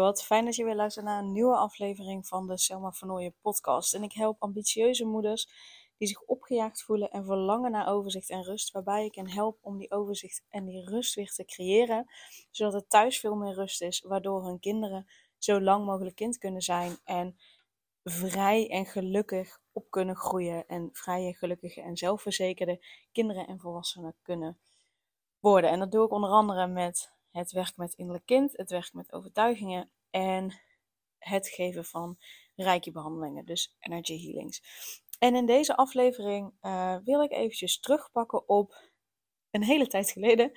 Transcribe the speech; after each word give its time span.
Wat 0.00 0.22
fijn 0.24 0.44
dat 0.44 0.56
je 0.56 0.64
weer 0.64 0.74
luistert 0.74 1.04
naar 1.04 1.18
een 1.18 1.32
nieuwe 1.32 1.56
aflevering 1.56 2.26
van 2.26 2.46
de 2.46 2.58
Selma 2.58 2.92
Vernooien 2.92 3.34
podcast. 3.40 3.94
En 3.94 4.02
ik 4.02 4.12
help 4.12 4.42
ambitieuze 4.42 5.04
moeders 5.04 5.48
die 5.96 6.08
zich 6.08 6.22
opgejaagd 6.22 6.82
voelen 6.82 7.10
en 7.10 7.24
verlangen 7.24 7.70
naar 7.70 7.88
overzicht 7.88 8.30
en 8.30 8.42
rust. 8.42 8.70
Waarbij 8.70 9.04
ik 9.04 9.14
hen 9.14 9.28
help 9.28 9.58
om 9.60 9.78
die 9.78 9.90
overzicht 9.90 10.44
en 10.48 10.64
die 10.64 10.84
rust 10.84 11.14
weer 11.14 11.32
te 11.32 11.44
creëren. 11.44 12.06
Zodat 12.50 12.74
er 12.74 12.86
thuis 12.86 13.20
veel 13.20 13.34
meer 13.34 13.54
rust 13.54 13.82
is, 13.82 14.00
waardoor 14.00 14.44
hun 14.44 14.58
kinderen 14.58 15.06
zo 15.38 15.60
lang 15.60 15.84
mogelijk 15.84 16.16
kind 16.16 16.38
kunnen 16.38 16.62
zijn. 16.62 16.98
En 17.04 17.36
vrij 18.04 18.70
en 18.70 18.86
gelukkig 18.86 19.60
op 19.72 19.90
kunnen 19.90 20.16
groeien. 20.16 20.66
En 20.66 20.88
vrije, 20.92 21.34
gelukkige 21.34 21.80
en 21.80 21.96
zelfverzekerde 21.96 22.84
kinderen 23.12 23.46
en 23.46 23.60
volwassenen 23.60 24.14
kunnen 24.22 24.58
worden. 25.40 25.70
En 25.70 25.78
dat 25.78 25.92
doe 25.92 26.04
ik 26.04 26.12
onder 26.12 26.30
andere 26.30 26.66
met 26.66 27.18
het 27.30 27.52
werk 27.52 27.76
met 27.76 27.94
innerlijk 27.94 28.26
kind, 28.26 28.56
het 28.56 28.70
werk 28.70 28.92
met 28.92 29.12
overtuigingen 29.12 29.90
en 30.10 30.60
het 31.18 31.48
geven 31.48 31.84
van 31.84 32.18
rijke 32.54 32.90
behandelingen, 32.90 33.44
dus 33.44 33.76
energy 33.78 34.22
healings. 34.22 34.62
En 35.18 35.34
in 35.34 35.46
deze 35.46 35.76
aflevering 35.76 36.52
uh, 36.62 36.96
wil 37.04 37.22
ik 37.22 37.32
eventjes 37.32 37.80
terugpakken 37.80 38.48
op 38.48 38.74
een 39.50 39.64
hele 39.64 39.86
tijd 39.86 40.10
geleden, 40.10 40.52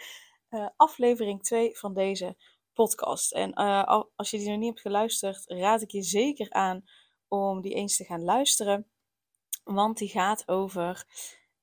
uh, 0.49 0.67
aflevering 0.75 1.43
2 1.43 1.77
van 1.77 1.93
deze 1.93 2.37
podcast. 2.73 3.33
En 3.33 3.61
uh, 3.61 4.01
als 4.15 4.29
je 4.29 4.37
die 4.37 4.49
nog 4.49 4.57
niet 4.57 4.67
hebt 4.67 4.81
geluisterd, 4.81 5.43
raad 5.47 5.81
ik 5.81 5.91
je 5.91 6.01
zeker 6.01 6.51
aan 6.51 6.83
om 7.27 7.61
die 7.61 7.73
eens 7.73 7.95
te 7.95 8.03
gaan 8.03 8.23
luisteren. 8.23 8.87
Want 9.63 9.97
die 9.97 10.09
gaat 10.09 10.47
over 10.47 11.05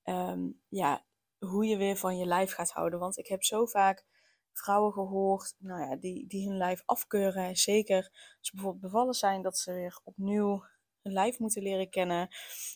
um, 0.05 0.61
ja, 0.69 1.05
hoe 1.39 1.67
je 1.67 1.77
weer 1.77 1.97
van 1.97 2.19
je 2.19 2.27
lijf 2.27 2.53
gaat 2.53 2.71
houden. 2.71 2.99
Want 2.99 3.19
ik 3.19 3.27
heb 3.27 3.45
zo 3.45 3.67
vaak 3.67 4.05
vrouwen 4.63 4.93
gehoord 4.93 5.55
nou 5.59 5.91
ja, 5.91 5.97
die, 5.97 6.27
die 6.27 6.49
hun 6.49 6.57
lijf 6.57 6.83
afkeuren. 6.87 7.57
Zeker 7.57 7.97
als 8.39 8.49
ze 8.49 8.55
bijvoorbeeld 8.55 8.83
bevallen 8.83 9.15
zijn, 9.15 9.43
dat 9.43 9.59
ze 9.59 9.73
weer 9.73 10.01
opnieuw 10.05 10.65
hun 11.03 11.13
lijf 11.13 11.39
moeten 11.39 11.63
leren 11.63 11.91
kennen. 11.91 12.29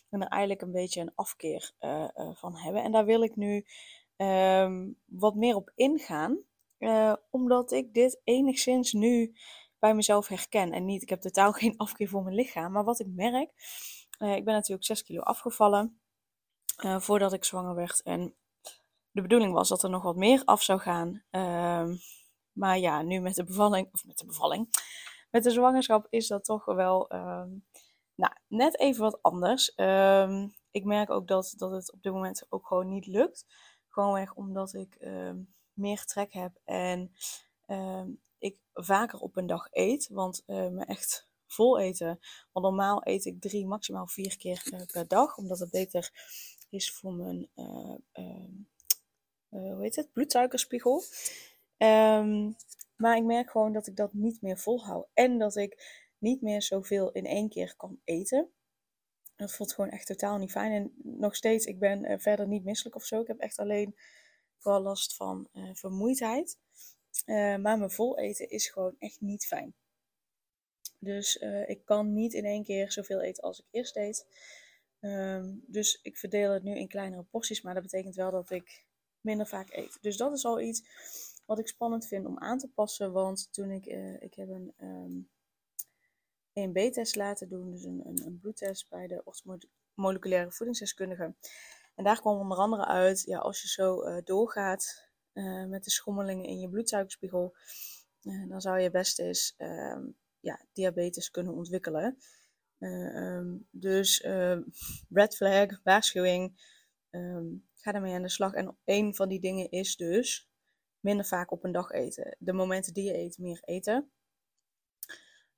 En 0.09 0.21
er 0.21 0.27
eigenlijk 0.27 0.61
een 0.61 0.71
beetje 0.71 1.01
een 1.01 1.11
afkeer 1.15 1.71
uh, 1.79 2.07
uh, 2.15 2.35
van 2.35 2.57
hebben. 2.57 2.83
En 2.83 2.91
daar 2.91 3.05
wil 3.05 3.21
ik 3.21 3.35
nu 3.35 3.65
um, 4.17 4.97
wat 5.05 5.35
meer 5.35 5.55
op 5.55 5.71
ingaan. 5.75 6.37
Uh, 6.79 7.13
omdat 7.29 7.71
ik 7.71 7.93
dit 7.93 8.21
enigszins 8.23 8.93
nu 8.93 9.35
bij 9.79 9.95
mezelf 9.95 10.27
herken. 10.27 10.71
En 10.71 10.85
niet, 10.85 11.01
ik 11.01 11.09
heb 11.09 11.21
totaal 11.21 11.51
geen 11.61 11.77
afkeer 11.77 12.07
voor 12.07 12.23
mijn 12.23 12.35
lichaam. 12.35 12.71
Maar 12.71 12.83
wat 12.83 12.99
ik 12.99 13.07
merk, 13.07 13.49
ik 14.19 14.45
ben 14.45 14.53
natuurlijk 14.53 14.85
6 14.85 15.03
kilo 15.03 15.21
afgevallen. 15.21 15.99
voordat 16.97 17.33
ik 17.33 17.43
zwanger 17.43 17.75
werd. 17.75 18.01
En 18.01 18.35
de 19.15 19.21
bedoeling 19.21 19.53
was 19.53 19.69
dat 19.69 19.83
er 19.83 19.89
nog 19.89 20.03
wat 20.03 20.15
meer 20.15 20.41
af 20.45 20.63
zou 20.63 20.79
gaan. 20.79 21.23
Um, 21.31 21.97
maar 22.51 22.79
ja, 22.79 23.01
nu 23.01 23.19
met 23.19 23.35
de 23.35 23.43
bevalling, 23.43 23.89
of 23.91 24.05
met 24.05 24.17
de 24.17 24.25
bevalling, 24.25 24.67
met 25.31 25.43
de 25.43 25.51
zwangerschap 25.51 26.07
is 26.09 26.27
dat 26.27 26.43
toch 26.43 26.65
wel 26.65 27.13
um, 27.13 27.65
nou, 28.15 28.33
net 28.47 28.79
even 28.79 29.01
wat 29.01 29.21
anders. 29.21 29.73
Um, 29.75 30.55
ik 30.71 30.83
merk 30.83 31.09
ook 31.09 31.27
dat, 31.27 31.53
dat 31.57 31.71
het 31.71 31.91
op 31.93 32.01
dit 32.01 32.13
moment 32.13 32.45
ook 32.49 32.67
gewoon 32.67 32.89
niet 32.89 33.05
lukt. 33.05 33.45
Gewoonweg 33.89 34.33
omdat 34.33 34.73
ik 34.73 35.09
meer 35.73 36.05
trek 36.05 36.33
heb 36.33 36.59
en 36.63 37.11
ik 38.37 38.57
vaker 38.73 39.19
op 39.19 39.37
een 39.37 39.47
dag 39.47 39.67
eet. 39.71 40.09
Want 40.11 40.43
uh, 40.47 40.67
me 40.67 40.85
echt 40.85 41.29
vol 41.47 41.79
eten. 41.79 42.19
Want 42.51 42.65
normaal 42.65 43.01
eet 43.03 43.25
ik 43.25 43.41
drie, 43.41 43.67
maximaal 43.67 44.07
vier 44.07 44.37
keer 44.37 44.69
uh, 44.73 44.81
per 44.91 45.07
dag. 45.07 45.37
Omdat 45.37 45.59
het 45.59 45.71
beter 45.71 46.11
is 46.69 46.91
voor 46.93 47.13
mijn 47.13 47.49
uh, 47.55 47.95
hoe 49.59 49.81
heet 49.81 49.95
het, 49.95 50.13
bloedsuikerspiegel. 50.13 51.03
Um, 51.77 52.55
maar 52.95 53.17
ik 53.17 53.23
merk 53.23 53.51
gewoon 53.51 53.73
dat 53.73 53.87
ik 53.87 53.95
dat 53.95 54.13
niet 54.13 54.41
meer 54.41 54.57
volhoud. 54.57 55.07
En 55.13 55.37
dat 55.37 55.55
ik 55.55 56.03
niet 56.17 56.41
meer 56.41 56.61
zoveel 56.61 57.11
in 57.11 57.25
één 57.25 57.49
keer 57.49 57.73
kan 57.77 57.99
eten. 58.03 58.49
Dat 59.35 59.53
voelt 59.53 59.73
gewoon 59.73 59.89
echt 59.89 60.07
totaal 60.07 60.37
niet 60.37 60.51
fijn. 60.51 60.71
En 60.71 60.93
nog 61.03 61.35
steeds, 61.35 61.65
ik 61.65 61.79
ben 61.79 62.11
uh, 62.11 62.17
verder 62.17 62.47
niet 62.47 62.63
misselijk 62.63 62.95
of 62.95 63.05
zo. 63.05 63.21
Ik 63.21 63.27
heb 63.27 63.39
echt 63.39 63.57
alleen 63.57 63.95
vooral 64.57 64.81
last 64.81 65.15
van 65.15 65.47
uh, 65.53 65.69
vermoeidheid. 65.73 66.57
Maar 67.25 67.59
mijn 67.59 67.91
vol 67.91 68.17
eten 68.17 68.49
is 68.49 68.69
gewoon 68.69 68.95
echt 68.99 69.21
niet 69.21 69.45
fijn. 69.45 69.73
Dus 70.99 71.35
ik 71.65 71.85
kan 71.85 72.13
niet 72.13 72.33
in 72.33 72.45
één 72.45 72.63
keer 72.63 72.91
zoveel 72.91 73.21
eten 73.21 73.43
als 73.43 73.59
ik 73.59 73.65
eerst 73.71 73.93
deed. 73.93 74.25
Um, 75.01 75.63
dus 75.67 75.99
ik 76.01 76.17
verdeel 76.17 76.51
het 76.51 76.63
nu 76.63 76.75
in 76.75 76.87
kleinere 76.87 77.23
porties. 77.23 77.61
Maar 77.61 77.73
dat 77.73 77.83
betekent 77.83 78.15
wel 78.15 78.31
dat 78.31 78.49
ik 78.49 78.83
minder 79.25 79.47
vaak 79.47 79.69
eet. 79.73 79.97
Dus 80.01 80.17
dat 80.17 80.33
is 80.33 80.45
al 80.45 80.61
iets 80.61 80.83
wat 81.45 81.59
ik 81.59 81.67
spannend 81.67 82.07
vind 82.07 82.25
om 82.25 82.39
aan 82.39 82.57
te 82.57 82.67
passen. 82.67 83.11
Want 83.11 83.47
toen 83.53 83.71
ik, 83.71 83.85
uh, 83.85 84.21
ik 84.21 84.33
heb 84.33 84.49
een 84.49 84.73
um, 84.81 85.29
ehm, 86.53 86.71
EMB-test 86.71 87.15
laten 87.15 87.49
doen, 87.49 87.71
dus 87.71 87.83
een, 87.83 88.01
een, 88.05 88.21
een 88.25 88.39
bloedtest 88.39 88.89
bij 88.89 89.07
de 89.07 89.23
moleculaire 89.93 90.51
voedingsdeskundige. 90.51 91.35
En 91.95 92.03
daar 92.03 92.19
kwam 92.19 92.39
onder 92.39 92.57
andere 92.57 92.85
uit, 92.85 93.21
ja, 93.21 93.37
als 93.37 93.61
je 93.61 93.67
zo 93.67 94.07
uh, 94.07 94.17
doorgaat 94.23 95.09
uh, 95.33 95.65
met 95.65 95.83
de 95.83 95.91
schommelingen 95.91 96.45
in 96.45 96.59
je 96.59 96.69
bloedsuikerspiegel, 96.69 97.55
dan 98.21 98.61
zou 98.61 98.79
je 98.79 98.91
best 98.91 99.19
eens 99.19 99.53
um, 99.57 100.17
ja, 100.39 100.65
diabetes 100.73 101.31
kunnen 101.31 101.53
ontwikkelen. 101.53 102.17
Um, 102.79 103.67
dus 103.71 104.19
red 105.09 105.35
flag, 105.35 105.79
waarschuwing. 105.83 106.53
Ga 107.85 107.91
daarmee 107.91 108.13
aan 108.13 108.21
de 108.21 108.29
slag. 108.29 108.53
En 108.53 108.77
een 108.85 109.15
van 109.15 109.29
die 109.29 109.39
dingen 109.39 109.71
is 109.71 109.95
dus 109.95 110.49
minder 110.99 111.25
vaak 111.25 111.51
op 111.51 111.63
een 111.63 111.71
dag 111.71 111.91
eten. 111.91 112.35
De 112.39 112.53
momenten 112.53 112.93
die 112.93 113.03
je 113.03 113.17
eet, 113.17 113.37
meer 113.37 113.59
eten. 113.61 114.11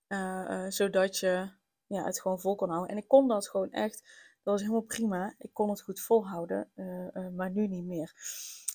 Uh, 0.07 0.45
uh, 0.49 0.65
zodat 0.67 1.17
je 1.17 1.49
ja, 1.85 2.03
het 2.03 2.21
gewoon 2.21 2.39
vol 2.39 2.55
kan 2.55 2.69
houden. 2.69 2.89
En 2.89 2.97
ik 2.97 3.07
kon 3.07 3.27
dat 3.27 3.49
gewoon 3.49 3.71
echt. 3.71 4.01
Dat 4.43 4.53
was 4.53 4.61
helemaal 4.61 4.81
prima. 4.81 5.35
Ik 5.37 5.53
kon 5.53 5.69
het 5.69 5.81
goed 5.81 6.01
volhouden, 6.01 6.71
uh, 6.75 7.29
maar 7.29 7.51
nu 7.51 7.67
niet 7.67 7.85
meer. 7.85 8.13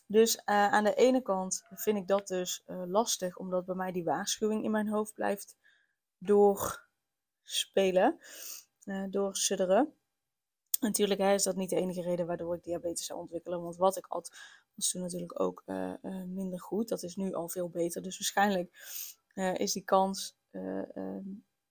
Dus 0.07 0.45
aan 0.45 0.85
de 0.85 0.95
ene 0.95 1.23
kant 1.23 1.65
vind 1.69 1.97
ik 1.97 2.07
dat 2.07 2.29
dus 2.29 2.63
lastig, 2.67 3.37
omdat 3.37 3.65
bij 3.65 3.75
mij 3.75 3.93
die 3.93 4.05
waarschuwing 4.05 4.65
in 4.65 4.71
mijn 4.71 4.89
hoofd 4.89 5.15
blijft 5.15 5.57
doorspelen, 6.19 8.19
doorsudderen. 9.11 9.95
Natuurlijk 10.83 11.21
is 11.21 11.43
dat 11.43 11.57
niet 11.57 11.71
de 11.71 11.77
enige 11.77 12.03
reden 12.03 12.27
waardoor 12.27 12.55
ik 12.55 12.65
diabetes 12.65 13.07
zou 13.07 13.19
ontwikkelen. 13.21 13.63
Want 13.63 13.77
wat 13.77 13.97
ik 13.97 14.05
had, 14.09 14.31
was 14.75 14.91
toen 14.91 15.03
natuurlijk 15.03 15.41
ook 15.41 15.63
uh, 15.67 15.93
uh, 16.03 16.23
minder 16.23 16.61
goed. 16.61 16.89
Dat 16.89 17.03
is 17.03 17.17
nu 17.17 17.35
al 17.35 17.49
veel 17.49 17.69
beter. 17.69 18.03
Dus 18.03 18.19
waarschijnlijk 18.19 18.71
uh, 19.35 19.55
is 19.55 19.73
die 19.73 19.85
kans 19.85 20.37
ehm, 20.51 21.23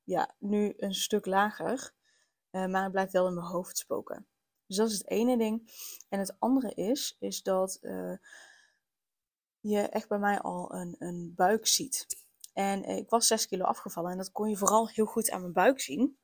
ja, 0.04 0.36
nu 0.40 0.74
een 0.78 0.94
stuk 0.94 1.26
lager. 1.26 1.94
maar 2.52 2.84
het 2.84 2.92
blijft 2.92 3.12
wel 3.12 3.28
in 3.28 3.34
mijn 3.34 3.46
hoofd 3.46 3.78
spoken. 3.78 4.28
Dus 4.66 4.78
dat 4.78 4.90
is 4.90 4.97
het 4.97 5.09
ene 5.09 5.38
ding. 5.38 5.72
En 6.09 6.20
het 6.20 6.35
andere 6.40 6.74
is, 6.74 7.16
is 7.20 7.44
dat 7.44 7.80
je 9.59 9.80
echt 9.80 10.08
bij 10.08 10.20
mij 10.20 10.40
al 10.40 10.74
een, 10.74 10.96
een 11.00 11.34
buik 11.35 11.68
ziet. 11.68 12.06
En 12.53 12.84
ik 12.84 13.09
was 13.09 13.28
6 13.28 13.47
kilo 13.47 13.64
afgevallen 13.64 14.12
en 14.12 14.18
dat 14.18 14.32
kon 14.32 14.50
je 14.50 14.58
vooral 14.58 14.90
heel 14.90 15.06
goed 15.06 15.32
aan 15.32 15.41
mijn 15.41 15.53
buik 15.53 15.80
zien. 15.80 16.18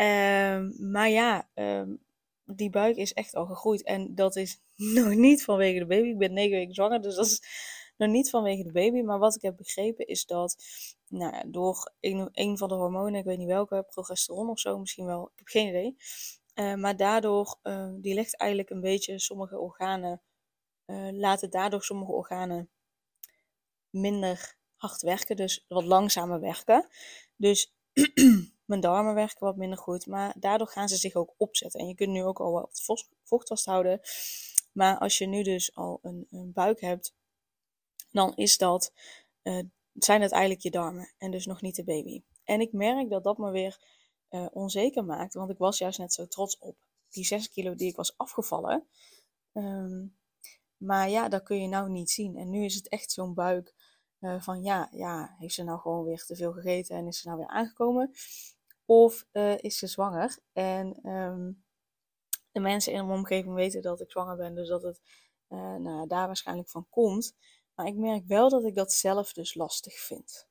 Um, 0.00 0.90
maar 0.90 1.08
ja, 1.08 1.48
um, 1.54 1.98
die 2.44 2.70
buik 2.70 2.96
is 2.96 3.12
echt 3.12 3.34
al 3.34 3.46
gegroeid. 3.46 3.82
En 3.82 4.14
dat 4.14 4.36
is 4.36 4.60
nog 4.94 5.14
niet 5.14 5.44
vanwege 5.44 5.78
de 5.78 5.86
baby. 5.86 6.08
Ik 6.08 6.18
ben 6.18 6.32
negen 6.32 6.56
weken 6.56 6.74
zwanger, 6.74 7.02
dus 7.02 7.14
dat 7.14 7.26
is 7.26 7.42
nog 7.96 8.10
niet 8.10 8.30
vanwege 8.30 8.62
de 8.62 8.72
baby. 8.72 9.00
Maar 9.00 9.18
wat 9.18 9.34
ik 9.34 9.42
heb 9.42 9.56
begrepen 9.56 10.06
is 10.06 10.26
dat 10.26 10.56
nou 11.08 11.34
ja, 11.34 11.44
door 11.46 11.92
een, 12.00 12.58
van 12.58 12.68
de 12.68 12.74
hormonen, 12.74 13.14
ik 13.14 13.24
weet 13.24 13.38
niet 13.38 13.46
welke, 13.46 13.86
progesteron 13.90 14.48
of 14.48 14.60
zo 14.60 14.78
misschien 14.78 15.04
wel, 15.04 15.30
ik 15.32 15.38
heb 15.38 15.48
geen 15.48 15.68
idee. 15.68 15.96
Uh, 16.54 16.74
maar 16.74 16.96
daardoor, 16.96 17.58
die 18.00 18.14
legt 18.14 18.36
eigenlijk 18.36 18.70
een 18.70 18.80
beetje 18.80 19.18
sommige 19.18 19.58
organen, 19.58 20.22
uh, 20.86 21.08
laten 21.12 21.50
daardoor 21.50 21.82
sommige 21.82 22.12
organen 22.12 22.70
minder 23.90 24.56
hard 24.76 25.02
werken, 25.02 25.36
dus 25.36 25.64
wat 25.68 25.84
langzamer 25.84 26.40
werken. 26.40 26.88
Dus 27.36 27.74
Mijn 28.68 28.80
darmen 28.80 29.14
werken 29.14 29.46
wat 29.46 29.56
minder 29.56 29.78
goed, 29.78 30.06
maar 30.06 30.34
daardoor 30.38 30.66
gaan 30.66 30.88
ze 30.88 30.96
zich 30.96 31.14
ook 31.14 31.34
opzetten. 31.36 31.80
En 31.80 31.86
je 31.86 31.94
kunt 31.94 32.10
nu 32.10 32.24
ook 32.24 32.40
al 32.40 32.52
wat 32.52 32.80
vocht 33.24 33.48
vasthouden. 33.48 34.00
Maar 34.72 34.98
als 34.98 35.18
je 35.18 35.26
nu 35.26 35.42
dus 35.42 35.74
al 35.74 35.98
een, 36.02 36.26
een 36.30 36.52
buik 36.52 36.80
hebt, 36.80 37.14
dan 38.10 38.36
is 38.36 38.58
dat 38.58 38.92
uh, 39.42 39.62
zijn 39.92 40.22
het 40.22 40.32
eigenlijk 40.32 40.62
je 40.62 40.70
darmen 40.70 41.12
en 41.18 41.30
dus 41.30 41.46
nog 41.46 41.60
niet 41.60 41.76
de 41.76 41.84
baby. 41.84 42.22
En 42.44 42.60
ik 42.60 42.72
merk 42.72 43.10
dat 43.10 43.24
dat 43.24 43.38
me 43.38 43.50
weer 43.50 43.78
uh, 44.30 44.46
onzeker 44.52 45.04
maakt, 45.04 45.34
want 45.34 45.50
ik 45.50 45.58
was 45.58 45.78
juist 45.78 45.98
net 45.98 46.12
zo 46.12 46.26
trots 46.26 46.58
op 46.58 46.76
die 47.08 47.24
6 47.24 47.48
kilo 47.48 47.74
die 47.74 47.88
ik 47.88 47.96
was 47.96 48.16
afgevallen. 48.16 48.86
Ehm, 49.52 50.06
maar 50.76 51.10
ja, 51.10 51.28
dat 51.28 51.42
kun 51.42 51.60
je 51.60 51.68
nou 51.68 51.90
niet 51.90 52.10
zien. 52.10 52.36
En 52.36 52.50
nu 52.50 52.64
is 52.64 52.74
het 52.74 52.88
echt 52.88 53.12
zo'n 53.12 53.34
buik 53.34 53.74
uh, 54.20 54.40
van 54.40 54.62
ja, 54.62 54.88
ja, 54.92 55.34
heeft 55.38 55.54
ze 55.54 55.62
nou 55.62 55.80
gewoon 55.80 56.04
weer 56.04 56.24
te 56.24 56.36
veel 56.36 56.52
gegeten 56.52 56.96
en 56.96 57.06
is 57.06 57.20
ze 57.20 57.26
nou 57.26 57.38
weer 57.38 57.48
aangekomen? 57.48 58.12
Of 58.90 59.26
uh, 59.32 59.58
is 59.58 59.78
ze 59.78 59.86
zwanger? 59.86 60.38
En 60.52 61.08
um, 61.08 61.64
de 62.52 62.60
mensen 62.60 62.92
in 62.92 63.06
mijn 63.06 63.18
omgeving 63.18 63.54
weten 63.54 63.82
dat 63.82 64.00
ik 64.00 64.10
zwanger 64.10 64.36
ben, 64.36 64.54
dus 64.54 64.68
dat 64.68 64.82
het 64.82 65.00
uh, 65.48 65.74
nou, 65.74 66.06
daar 66.06 66.26
waarschijnlijk 66.26 66.68
van 66.68 66.86
komt. 66.88 67.36
Maar 67.74 67.86
ik 67.86 67.94
merk 67.94 68.26
wel 68.26 68.48
dat 68.48 68.64
ik 68.64 68.74
dat 68.74 68.92
zelf 68.92 69.32
dus 69.32 69.54
lastig 69.54 69.98
vind. 69.98 70.48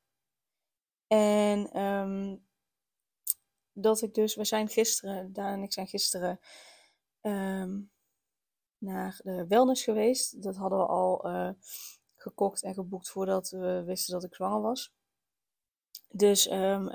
En 1.07 1.81
um, 1.81 2.47
dat 3.71 4.01
ik 4.01 4.13
dus, 4.13 4.35
we 4.35 4.45
zijn 4.45 4.67
gisteren, 4.67 5.33
Daan 5.33 5.53
en 5.53 5.63
ik 5.63 5.73
zijn 5.73 5.87
gisteren 5.87 6.39
um, 7.21 7.91
naar 8.77 9.19
de 9.23 9.47
wellness 9.47 9.83
geweest. 9.83 10.43
Dat 10.43 10.55
hadden 10.55 10.79
we 10.79 10.85
al 10.85 11.29
uh, 11.29 11.49
gekocht 12.15 12.63
en 12.63 12.73
geboekt 12.73 13.09
voordat 13.09 13.49
we 13.49 13.83
wisten 13.85 14.13
dat 14.13 14.23
ik 14.23 14.35
zwanger 14.35 14.61
was. 14.61 14.93
Dus 16.09 16.51
um, 16.51 16.89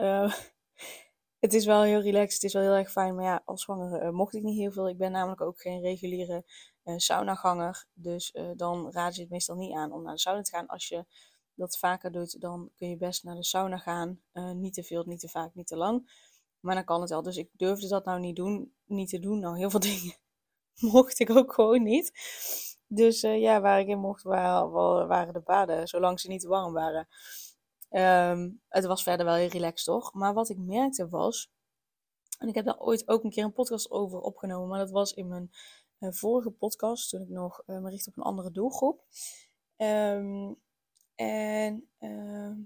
het 1.42 1.54
is 1.54 1.64
wel 1.64 1.82
heel 1.82 2.00
relaxed, 2.00 2.32
het 2.32 2.42
is 2.42 2.52
wel 2.52 2.62
heel 2.62 2.74
erg 2.74 2.90
fijn. 2.90 3.14
Maar 3.14 3.24
ja, 3.24 3.42
als 3.44 3.62
zwangere 3.62 4.04
uh, 4.04 4.10
mocht 4.10 4.34
ik 4.34 4.42
niet 4.42 4.58
heel 4.58 4.72
veel. 4.72 4.88
Ik 4.88 4.98
ben 4.98 5.12
namelijk 5.12 5.40
ook 5.40 5.60
geen 5.60 5.80
reguliere 5.80 6.44
uh, 6.84 6.94
saunaganger. 6.96 7.86
Dus 7.92 8.34
uh, 8.34 8.50
dan 8.56 8.92
raad 8.92 9.14
je 9.14 9.20
het 9.20 9.30
meestal 9.30 9.56
niet 9.56 9.74
aan 9.74 9.92
om 9.92 10.02
naar 10.02 10.14
de 10.14 10.20
sauna 10.20 10.42
te 10.42 10.50
gaan. 10.50 10.66
Als 10.66 10.88
je 10.88 11.06
dat 11.54 11.78
vaker 11.78 12.12
doet, 12.12 12.40
dan 12.40 12.70
kun 12.76 12.88
je 12.88 12.96
best 12.96 13.24
naar 13.24 13.34
de 13.34 13.44
sauna 13.44 13.78
gaan. 13.78 14.20
niet 14.54 14.74
te 14.74 14.82
veel, 14.82 15.04
niet 15.06 15.20
te 15.20 15.28
vaak, 15.28 15.54
niet 15.54 15.66
te 15.66 15.76
lang. 15.76 16.10
Maar 16.60 16.74
dan 16.74 16.84
kan 16.84 17.00
het 17.00 17.10
wel. 17.10 17.22
Dus 17.22 17.36
ik 17.36 17.48
durfde 17.52 17.88
dat 17.88 18.04
nou 18.04 18.20
niet, 18.20 18.36
doen, 18.36 18.74
niet 18.84 19.08
te 19.08 19.18
doen. 19.18 19.38
Nou, 19.38 19.58
heel 19.58 19.70
veel 19.70 19.80
dingen 19.90 20.14
mocht 20.74 21.18
ik 21.18 21.30
ook 21.30 21.52
gewoon 21.52 21.82
niet. 21.82 22.12
Dus 22.86 23.20
ja, 23.20 23.60
waar 23.60 23.80
ik 23.80 23.86
in 23.86 23.98
mocht 23.98 24.22
waren, 24.22 24.70
waren 25.08 25.32
de 25.32 25.40
paden, 25.40 25.88
zolang 25.88 26.20
ze 26.20 26.28
niet 26.28 26.44
warm 26.44 26.72
waren. 26.72 27.08
Um, 27.92 28.62
het 28.68 28.84
was 28.84 29.02
verder 29.02 29.26
wel 29.26 29.34
heel 29.34 29.48
relaxed, 29.48 29.84
toch? 29.84 30.12
Maar 30.12 30.34
wat 30.34 30.48
ik 30.48 30.58
merkte 30.58 31.08
was, 31.08 31.52
en 32.38 32.48
ik 32.48 32.54
heb 32.54 32.64
daar 32.64 32.80
ooit 32.80 33.08
ook 33.08 33.24
een 33.24 33.30
keer 33.30 33.44
een 33.44 33.52
podcast 33.52 33.90
over 33.90 34.20
opgenomen, 34.20 34.68
maar 34.68 34.78
dat 34.78 34.90
was 34.90 35.12
in 35.12 35.28
mijn 35.28 35.50
uh, 35.98 36.12
vorige 36.12 36.50
podcast, 36.50 37.08
toen 37.08 37.20
ik 37.20 37.28
nog 37.28 37.62
uh, 37.66 37.78
me 37.78 37.90
richtte 37.90 38.10
op 38.10 38.16
een 38.16 38.22
andere 38.22 38.50
doelgroep. 38.50 39.04
Um, 39.76 40.60
en 41.14 41.88
uh, 41.98 42.56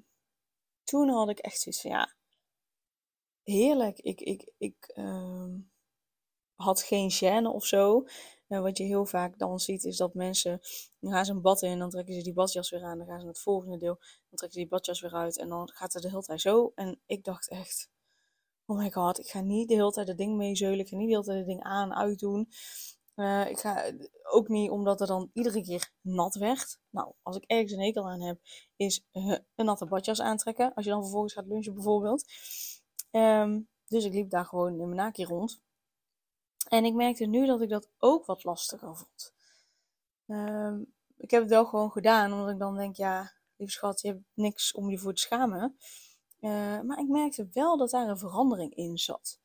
toen 0.85 1.09
had 1.09 1.29
ik 1.29 1.39
echt 1.39 1.61
zoiets 1.61 1.81
van, 1.81 1.91
ja, 1.91 2.15
heerlijk. 3.43 3.99
Ik, 3.99 4.21
ik, 4.21 4.53
ik 4.57 4.93
had 6.57 6.83
geen 6.83 7.11
gêne 7.11 7.53
of 7.53 7.65
zo. 7.65 8.07
Wat 8.47 8.79
je 8.79 8.85
heel 8.85 9.07
vaak 9.07 9.39
dan 9.39 9.59
ziet 9.59 9.85
is 9.85 9.97
dat 9.97 10.15
mensen, 10.15 10.61
dan 11.01 11.13
gaan 11.13 11.25
ze 11.25 11.33
een 11.33 11.41
bad 11.41 11.63
in 11.63 11.79
dan 11.79 11.91
trekken 11.91 12.15
ze 12.15 12.23
die 12.23 12.33
badjas 12.33 12.71
weer 12.71 12.85
aan. 12.85 12.99
Dan 12.99 13.07
gaan 13.07 13.19
ze 13.19 13.25
naar 13.25 13.33
het 13.33 13.43
volgende 13.43 13.79
deel, 13.79 13.95
dan 13.99 14.39
trekken 14.39 14.53
ze 14.53 14.59
die 14.59 14.69
badjas 14.69 15.01
weer 15.01 15.15
uit 15.15 15.39
en 15.39 15.49
dan 15.49 15.71
gaat 15.71 15.93
het 15.93 16.03
de 16.03 16.09
hele 16.09 16.23
tijd 16.23 16.41
zo. 16.41 16.73
En 16.75 17.01
ik 17.07 17.25
dacht 17.25 17.49
echt, 17.49 17.91
oh 18.67 18.79
my 18.79 18.91
god, 18.91 19.19
ik 19.19 19.27
ga 19.27 19.41
niet 19.41 19.69
de 19.69 19.75
hele 19.75 19.91
tijd 19.91 20.07
dat 20.07 20.17
ding 20.17 20.37
meezeulen. 20.37 20.79
Ik 20.79 20.89
ga 20.89 20.97
niet 20.97 21.09
de 21.09 21.13
hele 21.13 21.25
tijd 21.25 21.39
het 21.39 21.47
ding 21.47 21.63
aan 21.63 21.91
en 21.91 21.97
uitdoen. 21.97 22.49
Uh, 23.17 23.51
ik 23.51 23.59
ga 23.59 23.93
ook 24.31 24.49
niet 24.49 24.71
omdat 24.71 24.99
het 24.99 25.09
dan 25.09 25.31
iedere 25.33 25.63
keer 25.63 25.93
nat 26.01 26.35
werd. 26.35 26.79
Nou, 26.91 27.13
als 27.23 27.37
ik 27.37 27.45
ergens 27.45 27.73
een 27.73 27.81
hekel 27.81 28.09
aan 28.09 28.21
heb, 28.21 28.39
is 28.77 29.05
uh, 29.13 29.37
een 29.55 29.65
natte 29.65 29.87
badjas 29.87 30.21
aantrekken. 30.21 30.75
Als 30.75 30.85
je 30.85 30.91
dan 30.91 31.03
vervolgens 31.03 31.33
gaat 31.33 31.47
lunchen 31.47 31.75
bijvoorbeeld. 31.75 32.25
Um, 33.11 33.69
dus 33.87 34.05
ik 34.05 34.13
liep 34.13 34.31
daar 34.31 34.45
gewoon 34.45 34.73
in 34.73 34.77
mijn 34.77 34.95
naakje 34.95 35.25
rond. 35.25 35.61
En 36.69 36.85
ik 36.85 36.95
merkte 36.95 37.25
nu 37.25 37.47
dat 37.47 37.61
ik 37.61 37.69
dat 37.69 37.89
ook 37.99 38.27
wat 38.27 38.45
lastiger 38.45 38.97
vond. 38.97 39.35
Um, 40.27 40.95
ik 41.17 41.31
heb 41.31 41.41
het 41.41 41.51
wel 41.51 41.65
gewoon 41.65 41.91
gedaan, 41.91 42.33
omdat 42.33 42.51
ik 42.51 42.59
dan 42.59 42.77
denk, 42.77 42.97
ja, 42.97 43.33
lieve 43.57 43.73
schat, 43.73 44.01
je 44.01 44.09
hebt 44.09 44.23
niks 44.35 44.73
om 44.73 44.91
je 44.91 44.99
voor 44.99 45.15
te 45.15 45.21
schamen. 45.21 45.77
Uh, 46.41 46.81
maar 46.81 46.99
ik 46.99 47.09
merkte 47.09 47.49
wel 47.53 47.77
dat 47.77 47.91
daar 47.91 48.09
een 48.09 48.19
verandering 48.19 48.75
in 48.75 48.99
zat. 48.99 49.41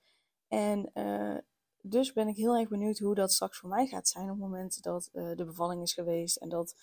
En 0.47 0.91
uh, 0.93 1.37
dus 1.81 2.13
ben 2.13 2.27
ik 2.27 2.35
heel 2.35 2.55
erg 2.55 2.69
benieuwd 2.69 2.99
hoe 2.99 3.15
dat 3.15 3.31
straks 3.31 3.57
voor 3.57 3.69
mij 3.69 3.87
gaat 3.87 4.07
zijn 4.07 4.23
op 4.23 4.29
het 4.29 4.39
moment 4.39 4.83
dat 4.83 5.09
uh, 5.13 5.35
de 5.35 5.45
bevalling 5.45 5.81
is 5.81 5.93
geweest 5.93 6.35
en 6.35 6.49
dat 6.49 6.75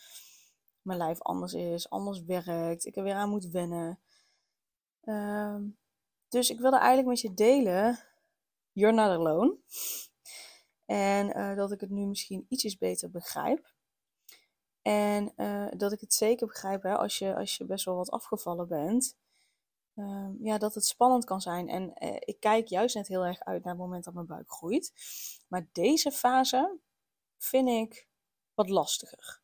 mijn 0.82 0.99
lijf 0.99 1.23
anders 1.23 1.52
is, 1.52 1.90
anders 1.90 2.25
werkt, 2.25 2.87
ik 2.87 2.96
er 2.96 3.02
weer 3.02 3.14
aan 3.14 3.31
moet 3.31 3.46
wennen. 3.46 4.00
Ehm, 5.05 5.62
dus 6.29 6.50
ik 6.50 6.61
wilde 6.61 6.76
eigenlijk 6.76 7.08
met 7.08 7.20
je 7.20 7.35
delen, 7.35 7.99
you're 8.73 8.94
not 8.94 9.11
alone. 9.11 9.56
En 10.88 11.38
uh, 11.38 11.56
dat 11.56 11.73
ik 11.73 11.81
het 11.81 11.90
nu 11.90 12.06
misschien 12.06 12.46
ietsjes 12.49 12.79
beter 12.79 13.11
begrijp. 13.11 13.73
En 14.82 15.32
uh, 15.37 15.69
dat 15.76 15.93
ik 15.93 16.00
het 16.00 16.14
zeker 16.14 16.46
begrijp 16.46 16.82
hè, 16.82 16.96
als, 16.96 17.19
je, 17.19 17.37
als 17.37 17.56
je 17.56 17.64
best 17.64 17.85
wel 17.85 17.96
wat 17.96 18.11
afgevallen 18.11 18.69
bent. 18.69 19.17
Uh, 19.94 20.29
ja, 20.40 20.58
dat 20.58 20.75
het 20.75 20.85
spannend 20.85 21.25
kan 21.25 21.40
zijn. 21.40 21.69
En 21.69 21.93
uh, 22.05 22.17
ik 22.19 22.37
kijk 22.40 22.67
juist 22.67 22.94
net 22.94 23.08
heel 23.08 23.25
erg 23.25 23.40
uit 23.40 23.64
naar 23.64 23.73
het 23.73 23.82
moment 23.82 24.05
dat 24.05 24.14
mijn 24.14 24.26
buik 24.26 24.50
groeit. 24.50 24.93
Maar 25.49 25.69
deze 25.73 26.12
fase 26.12 26.79
vind 27.38 27.69
ik 27.69 28.08
wat 28.55 28.69
lastiger. 28.69 29.40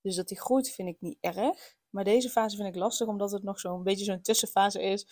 Dus 0.00 0.16
dat 0.16 0.28
die 0.28 0.40
groeit 0.40 0.70
vind 0.70 0.88
ik 0.88 1.00
niet 1.00 1.18
erg. 1.20 1.76
Maar 1.90 2.04
deze 2.04 2.30
fase 2.30 2.56
vind 2.56 2.68
ik 2.68 2.74
lastig 2.74 3.06
omdat 3.06 3.30
het 3.30 3.42
nog 3.42 3.60
zo'n 3.60 3.82
beetje 3.82 4.04
zo'n 4.04 4.22
tussenfase 4.22 4.82
is. 4.82 5.06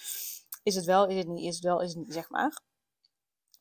Is 0.62 0.74
het 0.74 0.84
wel, 0.84 1.06
is 1.06 1.16
het 1.16 1.28
niet, 1.28 1.44
is 1.44 1.54
het 1.54 1.64
wel, 1.64 1.80
is 1.80 1.88
het 1.88 1.98
niet, 1.98 2.12
zeg 2.12 2.30
maar. 2.30 2.66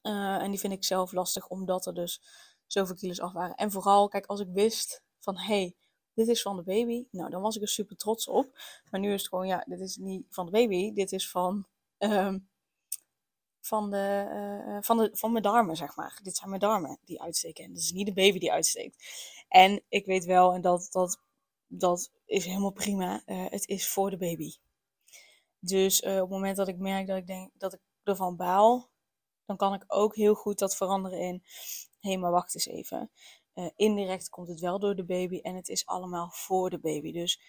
Uh, 0.08 0.42
en 0.42 0.50
die 0.52 0.60
vind 0.60 0.74
ik 0.74 0.84
zelf 0.84 1.12
lastig, 1.12 1.48
omdat 1.48 1.86
er 1.86 1.94
dus 1.94 2.22
zoveel 2.66 2.96
kilo's 2.96 3.20
af 3.20 3.32
waren. 3.32 3.56
En 3.56 3.72
vooral, 3.72 4.08
kijk, 4.08 4.26
als 4.26 4.40
ik 4.40 4.48
wist 4.52 5.04
van, 5.20 5.38
hey, 5.38 5.76
dit 6.14 6.28
is 6.28 6.42
van 6.42 6.56
de 6.56 6.64
baby. 6.64 7.08
Nou, 7.12 7.30
dan 7.30 7.42
was 7.42 7.56
ik 7.56 7.62
er 7.62 7.68
super 7.68 7.98
trots 7.98 8.28
op. 8.28 8.60
Maar 8.92 9.00
nu 9.00 9.14
is 9.14 9.22
het 9.22 9.30
gewoon, 9.30 9.48
ja, 9.48 9.64
dit 9.68 9.80
is 9.80 9.98
niet 9.98 10.26
van 10.30 10.46
de 10.46 10.52
baby. 10.52 10.94
Dit 10.94 11.12
is 11.12 11.30
van, 11.30 11.68
um, 11.98 12.50
van, 13.62 13.92
de, 13.92 14.28
uh, 14.68 14.78
van, 14.82 14.98
de, 14.98 15.10
van 15.14 15.32
mijn 15.32 15.44
darmen, 15.44 15.76
zeg 15.76 15.96
maar. 15.96 16.20
Dit 16.24 16.36
zijn 16.36 16.50
mijn 16.50 16.62
darmen 16.62 17.00
die 17.06 17.22
uitsteken. 17.22 17.64
En 17.64 17.74
dit 17.74 17.84
is 17.84 17.92
niet 17.92 18.06
de 18.06 18.14
baby 18.14 18.40
die 18.40 18.52
uitsteekt. 18.52 19.04
En 19.48 19.84
ik 19.90 20.06
weet 20.06 20.26
wel, 20.26 20.54
en 20.54 20.62
dat, 20.62 20.88
dat, 20.92 21.22
dat 21.68 22.12
is 22.26 22.46
helemaal 22.46 22.72
prima, 22.72 23.22
het 23.26 23.68
is 23.68 23.88
voor 23.90 24.10
de 24.10 24.18
baby. 24.18 24.54
Dus 25.60 26.02
op 26.02 26.08
het 26.08 26.30
moment 26.30 26.58
dat 26.58 26.68
ik 26.68 26.78
merk 26.78 27.08
dat 27.08 27.18
ik 27.18 27.28
denk 27.28 27.52
dat 27.54 27.74
ik 27.74 27.80
ervan 28.04 28.36
baal, 28.36 28.90
dan 29.48 29.58
kan 29.58 29.74
ik 29.74 29.84
ook 29.88 30.16
heel 30.16 30.34
goed 30.34 30.60
dat 30.60 30.76
veranderen 30.76 31.20
in, 31.20 31.44
hé, 32.00 32.10
hey, 32.10 32.18
maar 32.18 32.32
wacht 32.32 32.56
eens 32.56 32.66
even. 32.66 33.12
Uh, 33.54 33.70
indirect 33.76 34.30
komt 34.30 34.48
het 34.48 34.60
wel 34.60 34.80
door 34.80 34.96
de 34.96 35.06
baby 35.06 35.40
en 35.40 35.56
het 35.56 35.68
is 35.68 35.86
allemaal 35.86 36.30
voor 36.32 36.70
de 36.70 36.80
baby. 36.80 37.12
Dus 37.12 37.42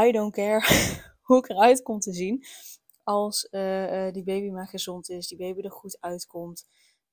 I 0.00 0.12
don't 0.12 0.32
care 0.32 0.66
hoe 1.26 1.38
ik 1.38 1.48
eruit 1.48 1.82
kom 1.82 1.98
te 1.98 2.12
zien. 2.12 2.44
Als 3.02 3.48
uh, 3.50 4.06
uh, 4.06 4.12
die 4.12 4.24
baby 4.24 4.50
maar 4.50 4.68
gezond 4.68 5.08
is, 5.08 5.26
die 5.26 5.38
baby 5.38 5.60
er 5.60 5.70
goed 5.70 6.00
uitkomt. 6.00 6.68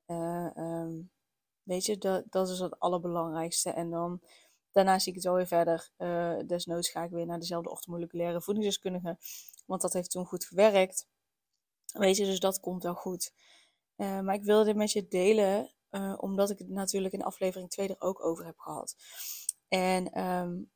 Um, 0.06 1.12
weet 1.64 1.86
je, 1.86 1.98
dat, 1.98 2.24
dat 2.30 2.50
is 2.50 2.60
het 2.60 2.80
allerbelangrijkste. 2.80 3.70
En 3.70 3.90
dan 3.90 4.22
daarna 4.72 5.00
zie 5.00 5.10
ik 5.10 5.16
het 5.16 5.26
wel 5.26 5.36
weer 5.36 5.48
verder. 5.48 5.92
desnoods 6.48 6.90
ga 6.90 7.04
ik 7.04 7.12
weer 7.12 7.26
naar 7.26 7.40
dezelfde 7.40 7.70
orthomoleculaire 7.70 8.42
voedingsdeskundige. 8.42 9.18
Want 9.66 9.82
dat 9.82 9.94
heeft 9.94 10.12
toen 10.12 10.26
goed 10.26 10.46
gewerkt. 10.46 11.08
Weet 11.92 12.18
je, 12.18 12.26
dus 12.26 12.40
dat 12.40 12.60
komt 12.60 12.84
wel 12.84 12.96
goed. 12.96 13.34
Uh, 14.02 14.20
maar 14.20 14.36
ik 14.36 14.44
wilde 14.44 14.66
dit 14.66 14.76
met 14.76 14.92
je 14.92 15.08
delen, 15.08 15.72
uh, 15.92 16.14
omdat 16.18 16.50
ik 16.50 16.58
het 16.58 16.70
natuurlijk 16.70 17.14
in 17.14 17.24
aflevering 17.24 17.70
2 17.70 17.88
er 17.88 17.96
ook 18.02 18.26
over 18.26 18.46
heb 18.46 18.60
gehad. 18.60 18.96
En 19.68 20.22
um, 20.24 20.72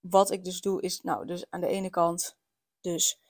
wat 0.00 0.30
ik 0.30 0.44
dus 0.44 0.60
doe 0.60 0.82
is, 0.82 1.00
nou, 1.00 1.26
dus 1.26 1.46
aan 1.50 1.60
de 1.60 1.66
ene 1.66 1.90
kant 1.90 2.38
dus 2.80 3.20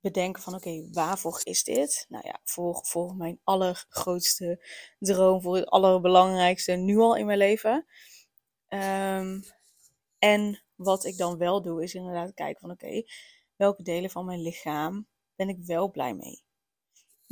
bedenken 0.00 0.42
van 0.42 0.54
oké, 0.54 0.88
waarvoor 0.92 1.40
is 1.42 1.64
dit? 1.64 2.06
Nou 2.08 2.26
ja, 2.26 2.40
voor, 2.44 2.80
voor 2.84 3.16
mijn 3.16 3.40
allergrootste 3.44 4.64
droom, 4.98 5.42
voor 5.42 5.56
het 5.56 5.66
allerbelangrijkste 5.66 6.72
nu 6.72 6.98
al 6.98 7.16
in 7.16 7.26
mijn 7.26 7.38
leven. 7.38 7.86
Um, 8.68 9.42
en 10.18 10.62
wat 10.74 11.04
ik 11.04 11.16
dan 11.16 11.38
wel 11.38 11.62
doe, 11.62 11.82
is 11.82 11.94
inderdaad 11.94 12.34
kijken 12.34 12.60
van 12.60 12.70
oké, 12.70 13.02
welke 13.56 13.82
delen 13.82 14.10
van 14.10 14.24
mijn 14.24 14.42
lichaam 14.42 15.06
ben 15.34 15.48
ik 15.48 15.58
wel 15.58 15.90
blij 15.90 16.14
mee? 16.14 16.42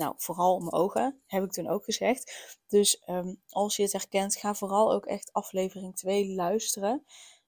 Nou, 0.03 0.15
vooral 0.17 0.59
mijn 0.59 0.73
ogen, 0.73 1.23
heb 1.27 1.45
ik 1.45 1.53
toen 1.53 1.69
ook 1.69 1.85
gezegd. 1.85 2.57
Dus 2.69 3.03
um, 3.09 3.43
als 3.49 3.77
je 3.77 3.83
het 3.83 3.93
herkent, 3.93 4.37
ga 4.37 4.55
vooral 4.55 4.93
ook 4.93 5.07
echt 5.07 5.33
aflevering 5.33 5.97
2 5.97 6.35
luisteren. 6.35 7.05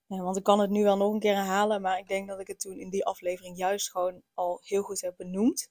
Uh, 0.08 0.22
want 0.22 0.36
ik 0.36 0.42
kan 0.42 0.60
het 0.60 0.70
nu 0.70 0.82
wel 0.82 0.96
nog 0.96 1.12
een 1.12 1.20
keer 1.20 1.34
herhalen, 1.34 1.80
maar 1.80 1.98
ik 1.98 2.08
denk 2.08 2.28
dat 2.28 2.40
ik 2.40 2.46
het 2.46 2.60
toen 2.60 2.78
in 2.78 2.90
die 2.90 3.04
aflevering 3.04 3.56
juist 3.56 3.90
gewoon 3.90 4.22
al 4.34 4.60
heel 4.62 4.82
goed 4.82 5.00
heb 5.00 5.16
benoemd. 5.16 5.68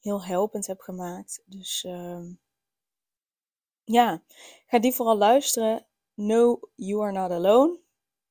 Heel 0.00 0.24
helpend 0.24 0.66
heb 0.66 0.80
gemaakt. 0.80 1.42
Dus 1.46 1.84
um, 1.88 2.40
ja, 3.84 4.22
ga 4.66 4.78
die 4.78 4.94
vooral 4.94 5.16
luisteren. 5.16 5.86
No, 6.14 6.60
you 6.74 7.02
are 7.02 7.12
not 7.12 7.30
alone. 7.30 7.78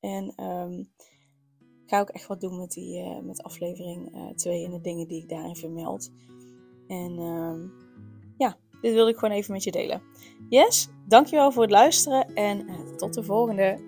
En 0.00 0.44
um, 0.44 0.92
ga 1.86 2.00
ook 2.00 2.10
echt 2.10 2.26
wat 2.26 2.40
doen 2.40 2.58
met, 2.58 2.70
die, 2.70 3.02
uh, 3.02 3.20
met 3.20 3.42
aflevering 3.42 4.32
2 4.36 4.64
en 4.64 4.70
de 4.70 4.80
dingen 4.80 5.08
die 5.08 5.22
ik 5.22 5.28
daarin 5.28 5.56
vermeld. 5.56 6.10
En 6.88 7.18
ehm, 7.18 7.60
ja, 8.36 8.56
dit 8.80 8.92
wilde 8.94 9.10
ik 9.10 9.16
gewoon 9.16 9.34
even 9.34 9.52
met 9.52 9.64
je 9.64 9.70
delen. 9.70 10.02
Yes, 10.48 10.88
dankjewel 11.06 11.52
voor 11.52 11.62
het 11.62 11.70
luisteren 11.70 12.34
en 12.34 12.66
tot 12.96 13.14
de 13.14 13.22
volgende. 13.22 13.87